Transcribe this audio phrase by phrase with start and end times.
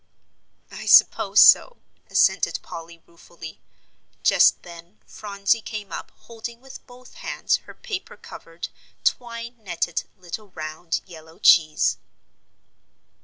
[0.71, 1.77] "I suppose so,"
[2.09, 3.61] assented Polly, ruefully.
[4.23, 8.69] Just then Phronsie came up holding with both hands her paper covered,
[9.03, 11.97] twine netted little round yellow cheese.